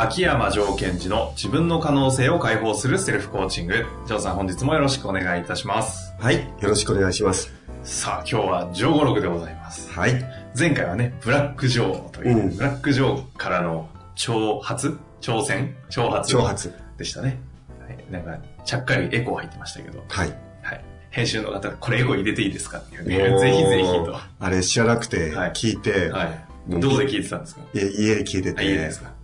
[0.00, 3.84] 秋山城賢治の自分の可能性を解放するセルフコーチング。
[4.06, 6.14] 城さん本日もよろしくお願いいたします。
[6.20, 6.36] はい。
[6.36, 7.52] よろしくお願いします。
[7.82, 9.90] さあ、今日は上五六でございます。
[9.90, 10.24] はい。
[10.56, 14.96] 前回はね、ブラックジョーという、うんブラックジョーからの挑発？
[15.20, 15.74] 挑戦？
[15.90, 16.36] 挑発？
[16.36, 16.72] 挑発。
[16.96, 17.40] でしたね。
[17.84, 20.32] はい、なんか、ちゃっかりエコー入ってましたけど、はい。
[20.62, 20.84] はい。
[21.10, 24.16] 編集の方がこれエコー入れていいですかっていうね、ぜひぜひと。
[24.38, 26.44] あれ知らなくて、はい聞いて、はい。
[26.70, 27.62] もうどこで聞いてたんですか？
[27.74, 29.17] 家で聞いててです、か？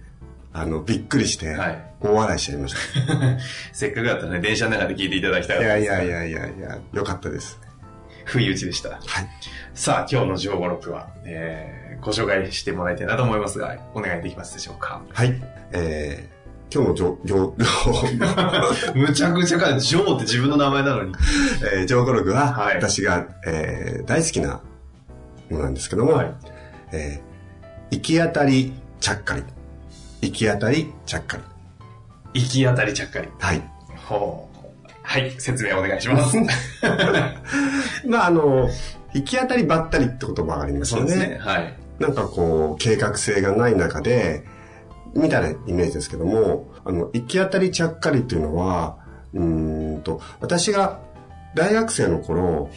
[0.54, 2.76] あの、びっくりして、はい大笑いしちゃいまし
[3.72, 5.60] せっかくだったらね、電車の中で聞いていただきたた。
[5.60, 7.58] かったですいやいやいやいやいや、よかったです。
[8.26, 8.90] 不意打ちでした。
[8.90, 9.00] はい。
[9.72, 15.00] さあ、今日の15、6は、えー、ご紹介してもらいたいなと思いますが、お願いできますでしょうか？
[15.14, 15.34] はい。
[15.72, 17.54] えー、今日の上、上、
[18.94, 21.14] むちゃくちゃか、ジョーって自分の名前なのに。
[21.74, 24.60] えー、上語録は、はい私が、えー、大好きな
[25.48, 26.34] ものなんですけども、はい
[26.92, 29.42] えー、行き当たりちゃっかり。
[30.24, 31.42] 行き当たりちゃっかり。
[32.40, 33.28] 行き当たりちゃっかり。
[33.38, 33.62] はい。
[34.06, 34.88] ほう。
[35.02, 36.36] はい、説明お願いします。
[38.08, 38.70] まあ、あの、
[39.12, 41.10] 行き当たりばったりって言葉がありますよね。
[41.10, 41.38] そうですね。
[41.38, 41.74] はい。
[41.98, 44.44] なんかこう、計画性がない中で、
[45.14, 48.96] みたいなイメージですけども、あの、行き当たりちゃっかりっていうのは、
[49.34, 51.00] うーんと、私が
[51.54, 52.70] 大学生の頃、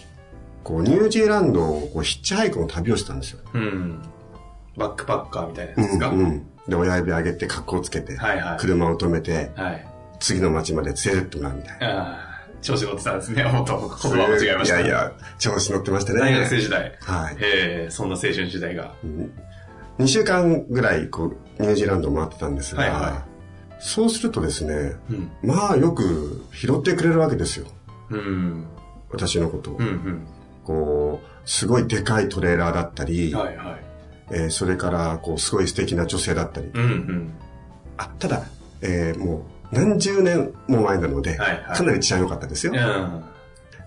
[0.65, 3.39] こう、ニュージーランドをこうヒッチハイクの旅をしたんですよ。
[3.53, 4.01] うん。
[4.77, 6.47] バックパッカーみたいなやつですか、うんうん。
[6.67, 9.87] で、親指上げて格好つけて、はいはい車を止めて、はい。
[10.19, 11.87] 次の町まで連れてってもらうみたいな。
[11.87, 13.43] ああ、調子乗ってたんですね。
[13.43, 14.79] 本当言葉間違えました。
[14.79, 16.19] いやいや、調子乗ってましたね。
[16.19, 16.97] 大学生時代。
[17.01, 17.37] はい。
[17.39, 18.93] ええそんな青春時代が。
[19.99, 23.25] 2週間ぐらい、こう、ニュージーランドを回ってたんですが、はいは
[23.79, 25.31] そうするとですね、うん。
[25.43, 27.67] まあよく拾ってくれるわけですよ。
[28.09, 28.65] うん。
[29.11, 29.77] 私のことを。
[29.77, 30.27] うん
[30.63, 33.39] こう、すごいでかいトレーラーだったり、うん。
[33.39, 33.86] はいはい。
[34.31, 36.69] えーそれから、こう、すごい素敵な女性だったり。
[36.73, 37.33] うんうん。
[37.97, 38.43] あ、ただ、
[38.81, 42.73] えーもう、何十年も前なので、はいはいかなり治安良かったですよ。
[42.73, 43.23] うん。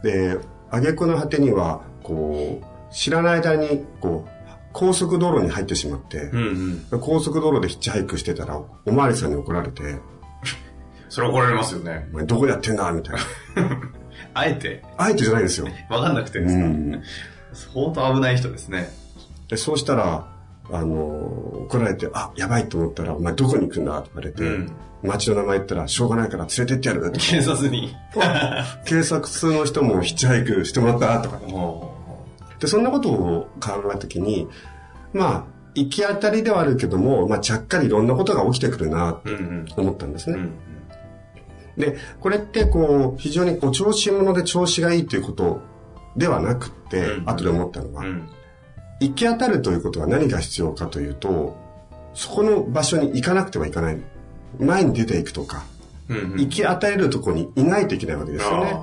[0.02, 0.36] で、
[0.70, 4.30] 挙句の果てには、こう、知らない間に、こう、
[4.72, 7.00] 高速道路に入ってしまってう、んうん。
[7.00, 9.82] 高速道路でヒッチハイクしてたら、おまわりさんに怒られて、
[11.08, 12.08] それ怒られますよね。
[12.12, 13.20] お前どこやってんだみたいな。
[14.34, 15.66] あえて、あえてじゃないですよ。
[15.88, 17.02] わかんなくてでうすか、ん。
[17.52, 18.88] 相当危ない人ですね。
[19.50, 20.26] で、そうしたら、
[20.72, 23.98] あの、怒られて、あ、やばいと思ったら、お前どこに行くんだ？
[23.98, 24.72] って言われて、うん
[25.02, 27.10] 町の名前言ったら、しょうがないから連れてってやる。
[27.12, 27.96] 警察に。
[28.84, 31.22] 警察の人もヒッチハイクしてもらった？
[31.22, 31.38] とか。
[31.38, 31.94] も
[32.58, 34.46] で、そんなことを考えたときに、
[35.14, 35.44] まあ、
[35.74, 39.30] 行き当たりではあるけども、まあ、ちゃっかりいろんなことが起きてくるな、う。
[39.30, 39.64] うんうん。
[39.64, 40.36] と思ったんですね。
[40.36, 40.52] うん
[41.78, 45.62] で、これってこう、非常にこう、調子者で調子がいいということ
[46.14, 48.28] ではなくって、うん後で思ったのは、うん。
[49.00, 51.56] 行き当たるということは何が必要かというと、
[52.14, 53.98] そこの場所に行かなくてはいけない。
[54.58, 55.64] 前に出ていくとか、
[56.08, 56.40] うんうん。
[56.40, 58.76] 行き当たれるところにいないといけないわけですよね。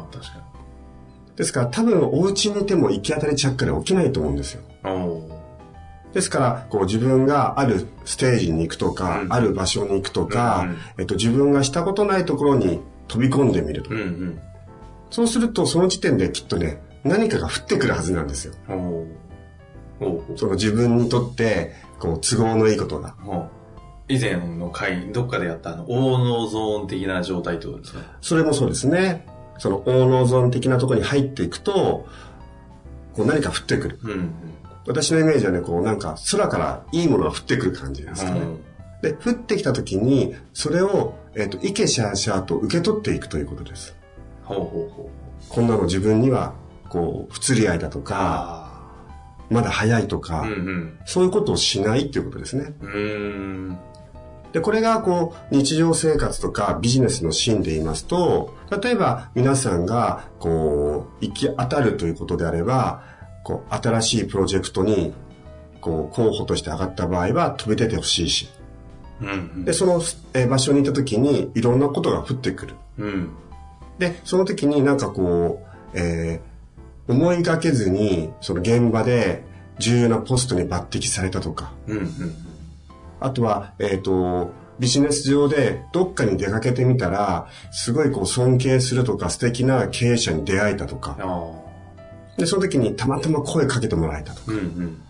[1.36, 4.64] ですから多分お家にいても行き当たりちゃっかり起きないと思うんですよ。
[6.14, 13.92] ですから、こう自分があるステージに行くとか、うんある場所に行くとか、うんうんえっと、自分がしたことないところに飛び込んでみると。
[13.92, 14.40] うんうん。
[15.12, 18.54] そうすると、その時点できっとね、何かが降ってくるはずなんですよ。
[20.36, 23.16] その自分にとって、こう、都合のいいことが。
[23.26, 23.48] お
[24.10, 28.00] 以前の回、どっかでやったあの、大脳ゾーン的な状態ってことですか？
[28.22, 29.26] それもそうですね。
[29.58, 32.08] その、大脳ゾーン的なところに入っていくと、
[33.14, 34.00] こう何か降ってくる。
[34.04, 34.34] うんうん。
[34.88, 38.42] 私のイメージはね、こうなんか空からいいものが降ってくる感じですかね。
[39.02, 43.96] で、降ってきた時に、それを、えっ、と、イケシャーシャーと受け取っていくということです。
[44.44, 45.50] ほうほうほう。
[45.50, 46.54] こんなの自分には、
[46.90, 48.16] こう、不釣り合いだとか、
[48.64, 48.67] あ
[49.50, 50.42] まだ早いとか、あ。
[50.42, 51.00] うんうん。
[51.06, 52.74] そういうことをしないっていうことですね。
[54.54, 63.04] で、これがこう、日常生活とかビジネスのシーンで言いますと、例えば皆さんが、こう、行き当たるということであれば、
[63.44, 65.14] こう、新しいプロジェクトに、
[65.82, 68.50] こう、候補として上がった場合は飛び出てほしいし、
[69.22, 69.66] うんうん。
[69.66, 70.02] で、その、
[70.34, 72.76] えー場所にいた時にいろんなことが降ってくる。
[72.98, 73.30] うん。
[74.00, 75.64] で、その時になんかこ
[75.94, 76.57] う、えー、
[77.08, 79.44] 思いがけずに、その現場で
[79.80, 81.98] 重要なポストに抜擢されたとか、うん。
[81.98, 82.36] うん。
[83.20, 91.18] あとは、えっ、と、ビジネス上でどっかに出かけてみたら、すごいこう尊敬するとか素敵な経営者に出会えたとか。
[92.38, 95.02] で、その時にたまたま声かけてもらえたとか、うんうん。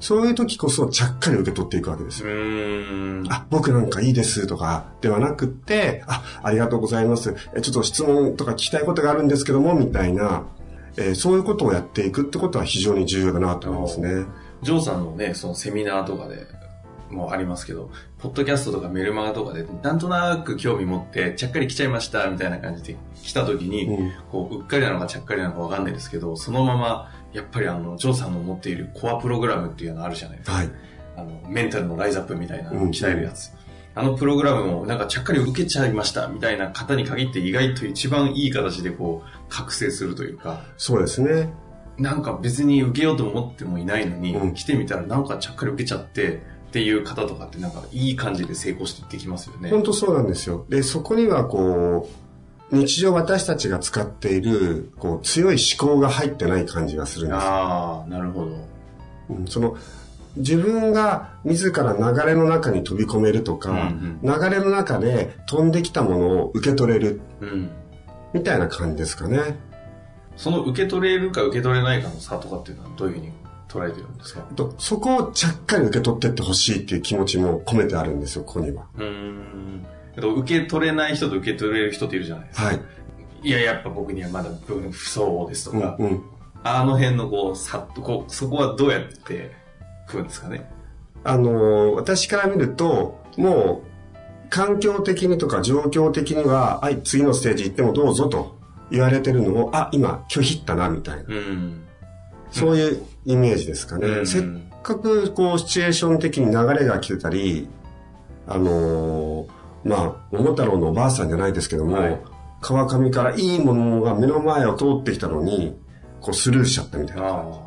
[0.00, 3.24] そういう時こそちゃっかり受け取っていくわけですうよ。
[3.30, 7.34] あ、僕なんかいいですとかではなくって、あ、ありがとうございます。
[7.56, 10.44] えちょっと質問とか聞きたいことがあるんですけども、みたいな、
[10.96, 14.26] えーそういうことをやっていくってことは非常に重要だなと思いますね。
[14.62, 16.46] ジョーさんのね、そのセミナーとかで
[17.10, 30.56] もありますけど、ポッドキャストとかメルマガとかで、なんとなく興味持って、ちゃっかり来ちゃいました、みたいな感じで来た時に、うんこう、うっかりなのかちゃっかりなのかわかんないですけど、そのまま、やっぱりあの、ジョーさんの持っているコアプログラムっていうのあるじゃないですか。
[30.56, 30.70] はい。
[31.16, 33.52] あの、メンタルのライズアップみたいな鍛えるやつ。
[33.96, 41.52] あのプログラムもなんかちゃっかり受けちゃいましたみたいな方に限って意外と一番いい形でこう覚醒するというか、そうですね。
[41.96, 49.70] なんか別に受けようと思ってもいないのに、うん来てみたらなんかちゃっかり受けちゃってっていう方とかってなんかいい感じで成功していってきますよね。
[49.70, 50.66] 本当そうなんですよ。
[50.68, 52.08] で、そこにはこ
[52.72, 57.48] う、日常私たちが使っている、こう、強い思考が入ってない感じがするんですよ。
[57.48, 58.56] ああ、なるほど。
[59.30, 59.76] うんその、
[60.36, 67.70] 自分が自ら流れの中に飛び込めるとか、うん流れの中で飛んできたものを受け取れる、うん。
[68.32, 69.58] みたいな感じですかね。
[70.36, 73.32] その受け取れるか受け取れないかの差とかっていうのはどういうふうに
[73.68, 74.40] 捉えてるんですか？
[74.56, 78.86] とそこをちゃっかり受け取ってってほしいっていう気持ちも込めてあるんですよ、ここには。
[78.96, 79.86] うーん。
[80.16, 82.66] えっと受け取れない人と受け取れる人っているじゃないですか。
[82.66, 82.80] はい。
[83.42, 86.22] いや、やっぱ僕にはまだ不不相応ですとうんか、うん。
[86.62, 89.52] あの辺のこう、さっとこう、そこはどうやって
[90.06, 90.70] 食うんですかね。
[91.24, 98.58] あのー私から見ると、もう、環境的にとか状況的には、はい、次のステージ行ってもどうぞと
[98.90, 101.22] 言われてるのを、あ、今、拒否ったな、みたいな。
[101.28, 101.82] うん。
[102.50, 104.06] そういうイメージですかね。
[104.06, 104.42] うんせっ
[104.82, 107.68] かく、こう、シチュエーション的に流れが来てたり、
[108.46, 109.48] あのー
[109.84, 112.20] まあ、桃太郎のおばあさんじゃないですけども、はい
[112.64, 115.76] 川上からいいものが目の前を通ってきたのに、
[116.22, 117.22] こう、スルーしちゃったみたいな。
[117.26, 117.63] あ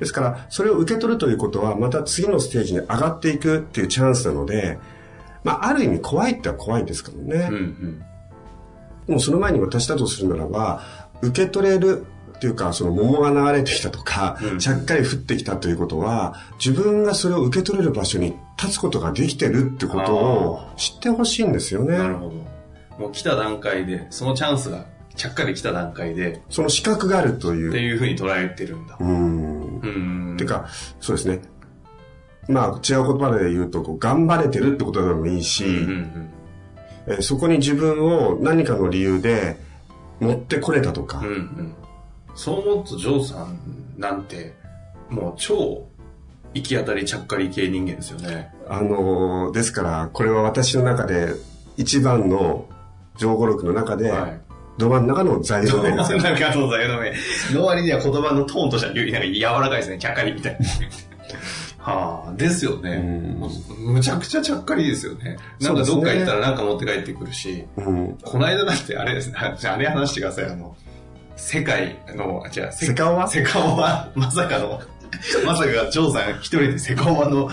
[0.00, 4.78] ですから、それを受け取るということは、また次のステージに上がっていくっていうチャンスなので、
[5.44, 7.44] まあ、ある意味怖いっては怖いですからね。
[7.44, 7.48] あ。
[7.48, 8.04] うんうん。
[9.06, 10.82] でもその前に私だとするならば、
[11.22, 12.06] 受け取れる
[12.36, 21.98] っていうか、その桃が流れてきたとか、うんちゃっかり降ってきたということは、自分がそれを受け取れる場所に立つことができてるってことを知ってほしいんですよね。
[21.98, 22.32] なるほど。
[22.98, 27.70] もう来た段階で、そのチャンスがちゃっかり来た段階で、その資格があるという。
[27.70, 29.04] っていうふうに捉えてるんだう。
[29.04, 29.80] ん。
[29.80, 30.36] うん。
[30.38, 30.68] てか、
[31.00, 31.40] そうですね。
[32.48, 36.30] まあ、違う言葉で言うと、こう頑張れてるってことでもいいし、うんうん
[37.06, 39.56] えーそこに自分を何かの理由で
[40.20, 41.26] 持ってこれたとか、うん。
[41.26, 41.74] うんうん。
[42.34, 43.58] そう思うと、ジョーさん
[43.98, 44.54] なんて、
[45.08, 45.86] もう超
[46.54, 48.52] 行き当たりちゃっかり系人間ですよね。
[48.68, 51.34] あのーですから、これは私の中で
[51.76, 52.66] 一番の
[53.16, 54.40] 上語録の中で、はい。
[54.80, 56.18] ど真ん中の材料名ですよ。
[56.22, 57.12] なんかそうだよね。
[57.52, 59.98] の割には言葉のトーンとしてはなんか柔らかいですね。
[59.98, 60.66] ちゃっかりみたいな。
[61.78, 62.90] はあ、ですよね。
[62.90, 65.36] うんむちゃくちゃちゃっかりですよね。
[65.60, 68.18] なんかどっか行ったらなんか持って帰ってくるし、うん。
[68.22, 70.76] この間だってあれですね、じゃああれ話してください、あの、
[71.36, 73.26] 世界の、じゃあ、セカオワ？
[73.28, 74.80] セカオワ、まさかの、
[75.46, 77.48] まさかジョーさん一人でセカオワの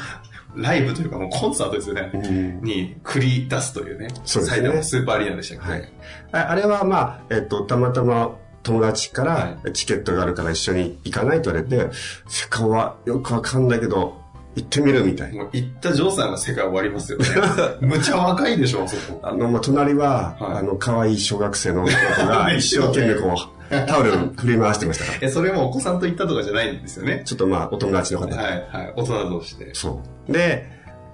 [0.58, 2.12] ライブというかもうコンサートですよね。
[2.14, 4.10] うんに繰り出すというね。
[4.26, 5.94] そうですね埼玉スーパーアリーナでしたっけ、はい
[6.32, 11.90] ああれはまあ、えっと、たまたま友達かはらチケットがあるから一緒に行かないと言われて、
[12.28, 14.22] セカオワよくわかんないけど、
[14.56, 15.44] 行ってみるみたいな。
[15.44, 17.26] もう行ったジョーさんが世界終わりますよね。
[17.80, 19.22] むちゃ若いでしょ、あそこ。
[19.24, 23.57] あの、まあ、隣は、はいあの、可愛い小学生の女の子が 一生懸命こう、
[23.88, 25.18] タオル振り回してましたから。
[25.22, 27.22] え、それもお子さんと行ったとかじゃないんですよね。
[27.26, 28.36] ちょっとまあ、お友達の方。
[28.36, 28.94] はい、はい。
[28.96, 29.74] 大人同士で。
[29.76, 30.32] そう。
[30.32, 30.70] で、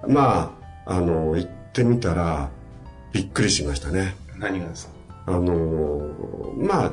[0.07, 0.55] ま
[0.85, 2.49] あ、あの、行ってみたら、
[3.11, 4.15] びっくりしましたね。
[4.37, 4.93] 何がですか？
[5.27, 6.09] あの、
[6.57, 6.91] まあ、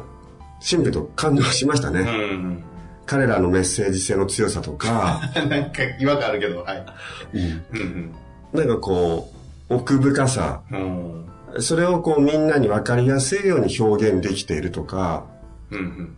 [0.61, 2.01] シンプルと感動しましたね。
[2.01, 2.63] うん。
[3.07, 6.87] 彼らのメッセージ性の強さとか、 なんか違和感あるけど、はい。
[7.35, 8.15] うんうん
[8.53, 9.31] なんかこ
[9.69, 11.25] う、奥深さ、うん。
[11.55, 11.63] うん。
[11.63, 15.25] それをこうみんなに分かりやすいように表現できているとか、
[15.71, 16.17] うんうん。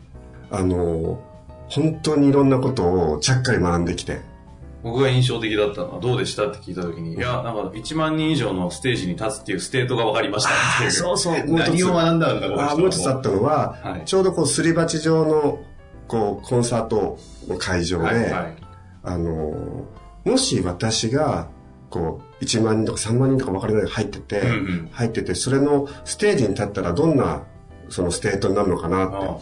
[0.50, 1.20] あの、
[1.68, 4.20] 本当にいろんなことをちゃっかり学んできて、
[4.82, 10.90] 僕が印象的だったのはどうでしたって聞いたときに、いや、なんか1万人以上のステージに立つっていう state が分かりました。
[10.90, 15.60] そうそうもう何を学んだんだ、この人あもう一つあったのは、はいちょうどこうすり鉢状の
[16.08, 18.56] こうコンサートの会場で、はいはい。
[19.04, 19.86] あの
[20.24, 21.48] もし私が
[21.92, 27.44] こう、1万人とか3万人とか分かりない入ってて、うんうん入ってて、それのステージに立ったらどんな、
[27.92, 29.16] その state になるのかなって。
[29.16, 29.36] あ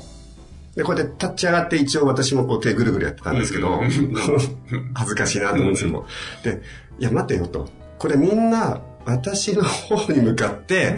[0.76, 3.80] で、こうやって立ち上がって一応私もこう手ぐるぐるやってたんですけど
[4.94, 6.06] 恥ずかしいなと思うんですけども。
[6.44, 6.62] で、
[6.98, 7.68] いや待てよと。
[7.98, 10.96] これみんな私の方に向かって、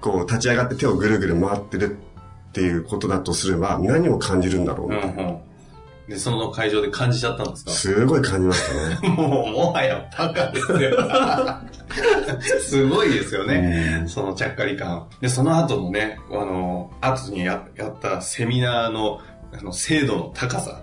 [0.00, 5.34] こう立ち上がって手をぐるぐる回ってるっていうことだとすれば何を感じるんだろううんみたいな。
[6.06, 6.14] うん。
[6.14, 7.70] で、その会場で感じちゃったんですか？
[7.70, 9.08] すごい感じましたね。
[9.14, 10.96] もう、もはやバカですよ。
[12.60, 14.04] すごいですよね。
[14.06, 15.06] そのちゃっかり感。
[15.20, 19.20] で、その後のね、あの、後にややったセミナーの、
[19.56, 20.80] あの、精度の高さ。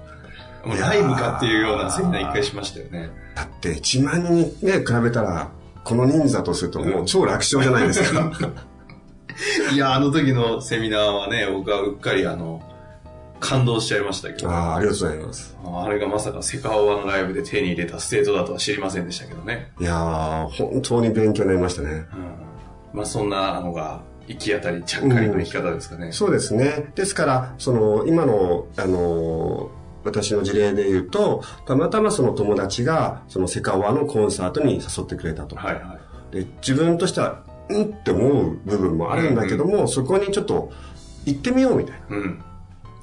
[0.63, 3.09] もうライブかっていうようなセミナー一回しましたよね。
[3.35, 5.49] だって1万人にね、比べたら、
[5.83, 8.31] この人数だとするともう超楽勝じゃないですか。
[9.73, 12.61] いや、あの時のセミナーはね、僕はうっかりあの、
[13.41, 14.49] 感動しちゃいましたけど。
[14.49, 15.57] ああ、ありがとうございます。
[15.65, 19.71] あれがまさかセカオワのライブで手に入れた state だとは知りませんでしたけどね。
[19.79, 21.89] いやー、本当に勉強になりましたね。
[21.89, 22.05] うん、
[22.93, 26.11] まあそんなのが行き当たりちゃっかりの生き方ですかね。
[26.11, 26.91] そうですね。
[26.95, 29.71] ですから、その、今の、あの、
[30.03, 35.55] 私の事例で言うと、たまたまその友達が、そのセカオワのコンサートに誘ってくれたと。
[35.55, 35.97] はいは
[36.31, 36.35] い。
[36.35, 40.71] で自分としては、うんって思う部分もあるんだけども、そこにちょっと
[41.25, 42.17] 行ってみようみたいな。
[42.17, 42.43] うん。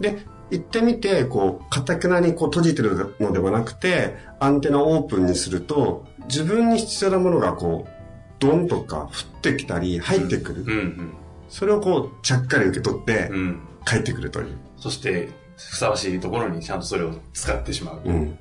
[0.00, 0.18] で、
[0.50, 7.90] 行ってみて、こう、かたくなにこう閉じてるのではなくて、アンテナをオープンにすると、自分に必要なものがこう、
[8.38, 10.62] ドンとか降ってきたり、入ってくる。
[10.62, 11.14] うんうん。
[11.48, 13.60] それをこう、ちゃっかり受け取ってう、ん。
[13.84, 14.56] 帰ってくるという。
[14.76, 18.00] そして、ふさわしいところにちゃんとそれを使ってしまう。
[18.04, 18.38] うん。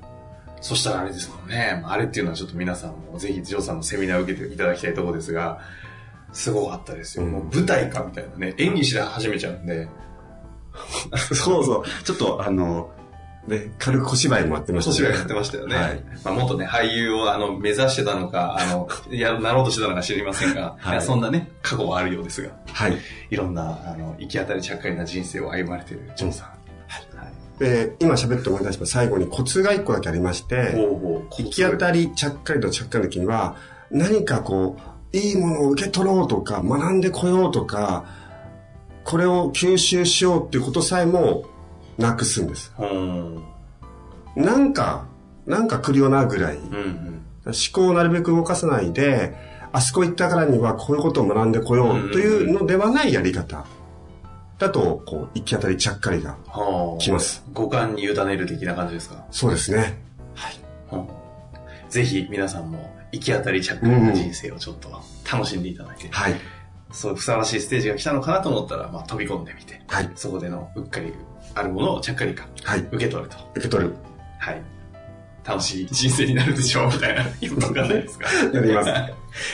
[0.60, 1.82] そしたらあれですもんね。
[1.84, 5.60] あれっていうのはちょっと皆さんもぜひジョーさんのセミナーを受けていただきたいところですが、
[6.32, 7.24] すごかったですよ。
[7.24, 8.54] うんもう舞台かみたいなね。
[8.58, 9.88] 演技し始めちゃうんで。
[11.34, 12.04] そうそう。
[12.04, 12.90] ちょっと、あの、
[13.48, 15.76] ね、軽く小芝居もやってました年がやってましたよね。
[15.76, 22.98] はいまあ、もっとね、俳優をあの目指してたのか、あの、や、なろうとしてたのか知りませんが、はいそんなね、過去はあるようですが、はい。
[23.30, 26.48] いろんな、あの、行き当たりちゃっかりな人生を歩まれているジョーさん。
[26.48, 26.58] はい。
[27.58, 33.56] で、今喋って思い出しました最後にコツが一個だけありまして、ほうほう行き当たりちゃっかりとちゃっかりの時には、
[33.90, 34.76] 何かこ
[35.12, 38.04] う、いいものを受け取ろうとか、学んでこようとか、
[39.08, 41.46] これを吸収しようっていうことさえも
[41.96, 42.74] なくすんです。
[42.78, 43.42] うん。
[44.36, 45.06] なんか、
[45.46, 46.56] なんか来るよなぐらい。
[46.58, 47.22] うんうん。
[47.46, 49.34] 思考をなるべく動かさないで、
[49.72, 53.64] あそこ行ったからにはこういうことを学んでこようというのではないやり方。
[54.58, 57.00] だと、こう、行き当たりちゃっかりがはあ。
[57.00, 57.42] 来ます。
[57.54, 59.24] 五感に委ねる的な感じですか？
[59.30, 59.98] そうですね。
[60.92, 61.08] うん
[61.88, 64.90] ぜひ皆さんも行き当たりちゃっかりな人生をちょっと
[65.32, 66.34] 楽しんでいただいて、はい。
[66.90, 70.10] そうふさわしいステージが来たのかなと思ったら、まあ、飛び込んでみて、はい。
[70.14, 71.12] そこでのうっかり
[71.54, 72.80] あるものをちゃっかりかはい。
[72.80, 73.36] 受け取ると。
[73.54, 73.94] 受け取る。
[74.38, 74.62] はい。
[75.44, 78.28] 楽しい人生になるでしょう、みたいな言うとかないですか？
[78.52, 78.90] やります。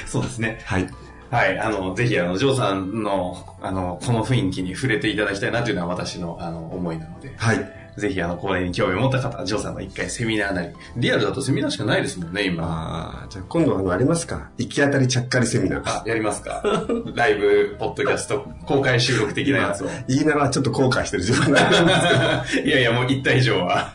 [0.07, 0.61] そうですね。
[0.65, 0.89] はい。
[1.31, 1.59] はい。
[1.59, 7.84] あの、ぜひ、あの、ジョーさんの、あの、この雰囲気に触れていただきたいなというのは私の、あの、思いなので、はい。
[7.97, 12.65] ぜひ、あの、これに興味を持った方は、ジョーさんの一回セミナーなり、リアルだとセミナーしかないですもんね、今。
[12.65, 14.51] ああ、じゃあ今度あの、ありますか？
[14.59, 15.83] 行き当たりちゃっかりセミナー。
[15.85, 16.63] あ、やりますか
[17.15, 19.89] ライブ、ポッドキャスト、公開収録的なやつを。
[20.09, 23.95] 言いながらちょっと後悔してる自分があるんですいやいや、もう一体以上は、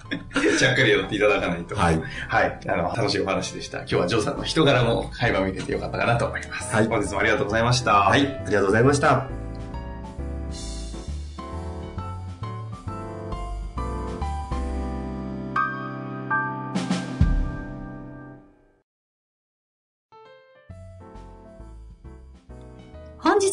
[0.57, 1.75] ちゃっかりやっていただかないと。
[1.75, 2.01] はい。
[2.27, 2.59] はい。
[2.67, 3.79] あの、楽しいお話でした。
[3.79, 6.73] 今日はジョーさんの人柄も垣間見れてよかったかなと思います。
[6.73, 8.09] はい本日もありがとうございました。
[8.13, 8.27] けど。
[8.27, 8.41] はい。
[8.45, 9.48] ありがとうございました。